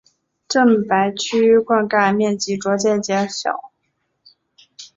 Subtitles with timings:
[0.47, 3.71] 郑白渠灌溉面积逐渐减少。